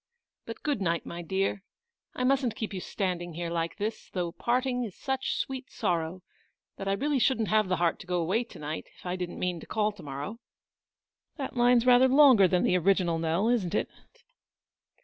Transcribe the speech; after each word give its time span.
But, 0.47 0.63
good 0.63 0.81
night, 0.81 1.05
my 1.05 1.21
dear; 1.21 1.61
I 2.15 2.23
mustn't 2.23 2.55
keep 2.55 2.73
you 2.73 2.79
standing 2.79 3.35
here, 3.35 3.51
like 3.51 3.77
this, 3.77 4.09
though 4.09 4.31
parting 4.31 4.83
is 4.83 4.95
such 4.97 5.35
sweet 5.35 5.69
sorrow, 5.69 6.23
that 6.77 6.87
I 6.87 6.93
really 6.93 7.19
shouldn't 7.19 7.49
have 7.49 7.67
the 7.69 7.75
heart 7.75 7.99
to 7.99 8.07
go 8.07 8.19
away 8.19 8.43
to 8.45 8.57
night 8.57 8.87
if 8.97 9.05
I 9.05 9.15
didn't 9.15 9.37
mean 9.37 9.59
to 9.59 9.67
call 9.67 9.91
to 9.91 10.01
morrow. 10.01 10.39
That 11.37 11.51
WAITING. 11.51 11.57
109 11.59 11.63
line's 11.69 11.85
rather 11.85 12.07
longer 12.07 12.47
than 12.47 12.63
the 12.63 12.79
original, 12.79 13.19
Nell, 13.19 13.47
isn't 13.49 13.75
it 13.75 13.89